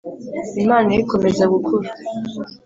impano 0.61 0.89
ye 0.93 0.99
ikomeza 1.03 1.43
gukura 1.53 1.89